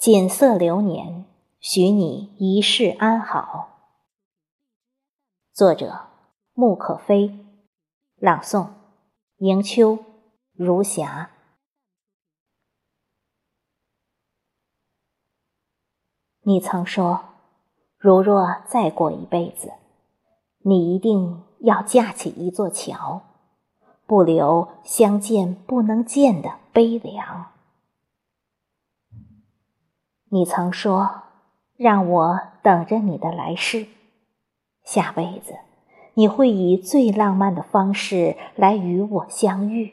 [0.00, 1.26] 锦瑟流年，
[1.58, 3.68] 许你一世安好。
[5.52, 6.06] 作者：
[6.54, 7.44] 穆可飞，
[8.16, 8.68] 朗诵：
[9.40, 9.98] 迎秋，
[10.54, 11.32] 如霞。
[16.44, 17.20] 你曾说，
[17.98, 19.70] 如若再过一辈子，
[20.60, 23.20] 你一定要架起一座桥，
[24.06, 27.52] 不留相见不能见的悲凉。
[30.32, 31.22] 你曾说，
[31.76, 33.88] 让我等着你的来世，
[34.84, 35.54] 下辈子
[36.14, 39.92] 你会以最浪漫的方式来与我相遇，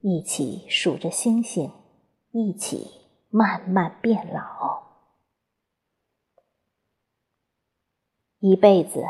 [0.00, 1.72] 一起数着星星，
[2.30, 2.92] 一起
[3.28, 4.82] 慢慢变老。
[8.38, 9.04] 一辈子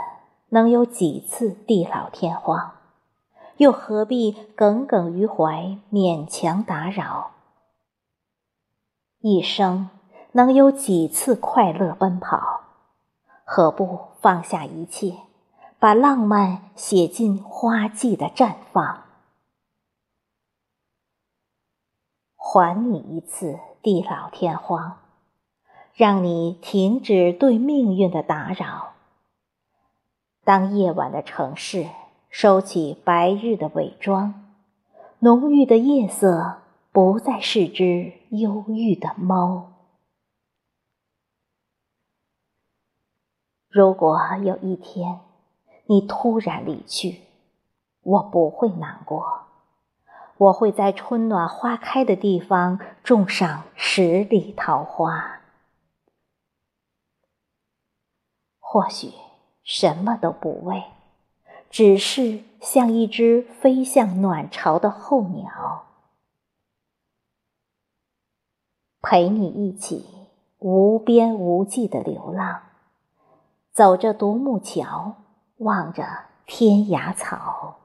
[0.48, 2.76] 能有几次地老天荒，
[3.58, 7.32] 又何必耿耿于怀，勉强打扰？
[9.20, 9.90] 一生
[10.32, 12.60] 能有几次快乐奔跑，
[13.44, 15.14] 何不放下一切，
[15.80, 19.02] 把浪漫写进花季的绽放？
[22.36, 24.98] 还你一次地老天荒，
[25.94, 28.92] 让你停止对命运的打扰。
[30.44, 31.88] 当夜晚的城市
[32.28, 34.46] 收起白日的伪装，
[35.18, 36.58] 浓郁的夜色
[36.92, 39.66] 不再是只忧郁的猫。
[43.70, 45.20] 如果有一天
[45.86, 47.20] 你突然离去，
[48.02, 49.46] 我不会难过，
[50.36, 55.40] 我会在春暖花开的地方种上十里桃花。
[58.58, 59.12] 或许。
[59.62, 60.82] 什么都不为，
[61.68, 65.84] 只是像一只飞向暖巢的候鸟，
[69.00, 70.26] 陪你一起
[70.58, 72.62] 无边无际的流浪，
[73.72, 75.14] 走着独木桥，
[75.58, 76.04] 望着
[76.44, 77.78] 天涯草。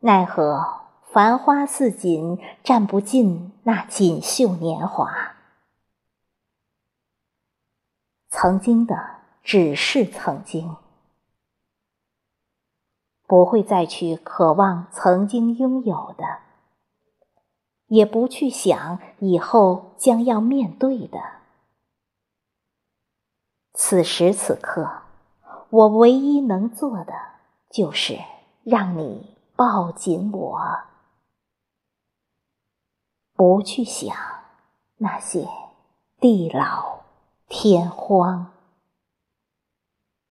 [0.00, 0.80] 奈何
[1.12, 5.36] 繁花似锦，占不尽那锦绣年华。
[8.28, 10.76] 曾经的只是曾经，
[13.28, 16.40] 不会再去渴望曾经拥有的，
[17.86, 21.41] 也不去想以后将要面对的。
[23.74, 25.02] 此时此刻，
[25.70, 27.12] 我唯一能做的，
[27.70, 28.18] 就是
[28.64, 30.60] 让你抱紧我，
[33.34, 34.14] 不去想
[34.98, 35.48] 那些
[36.20, 37.02] 地老。
[37.48, 38.50] 天荒。